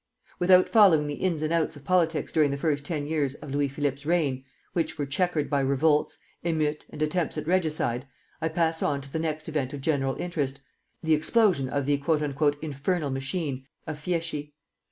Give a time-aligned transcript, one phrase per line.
[0.39, 3.67] ]Without following the ins and outs of politics during the first ten years of Louis
[3.67, 4.43] Philippe's reign,
[4.73, 8.07] which were checkered by revolts, émeutes, and attempts at regicide,
[8.41, 10.59] I pass on to the next event of general interest,
[11.03, 12.01] the explosion of the
[12.63, 14.55] "infernal machine" of Fieschi.